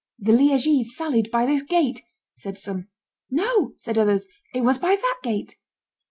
"The 0.17 0.31
Liegese 0.31 0.95
sallied 0.95 1.29
by 1.29 1.45
this 1.45 1.61
gate," 1.61 2.01
said 2.35 2.57
some; 2.57 2.87
"No," 3.29 3.73
said 3.77 3.99
others, 3.99 4.25
"it 4.51 4.61
was 4.61 4.79
by 4.79 4.95
that 4.95 5.19
gate!" 5.21 5.57